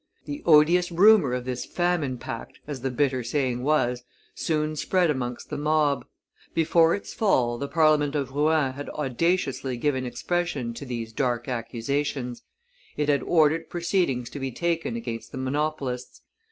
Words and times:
The 0.25 0.41
odious 0.47 0.91
rumor 0.91 1.31
of 1.33 1.45
this 1.45 1.63
famine 1.63 2.17
pact, 2.17 2.57
as 2.65 2.81
the 2.81 2.89
bitter 2.89 3.23
saying 3.23 3.61
was, 3.61 4.03
soon 4.33 4.75
spread 4.75 5.11
amongst 5.11 5.51
the 5.51 5.59
mob. 5.59 6.07
Before 6.55 6.95
its 6.95 7.13
fall, 7.13 7.59
the 7.59 7.67
Parliament 7.67 8.15
of 8.15 8.31
Rouen 8.31 8.73
had 8.73 8.89
audaciously 8.95 9.77
given 9.77 10.03
expression 10.07 10.73
to 10.73 10.85
these 10.87 11.13
dark 11.13 11.47
accusations; 11.47 12.41
it 12.97 13.09
had 13.09 13.21
ordered 13.21 13.69
proceedings 13.69 14.31
to 14.31 14.39
be 14.39 14.51
taken 14.51 14.95
against 14.95 15.31
the 15.31 15.37
monopolists. 15.37 16.23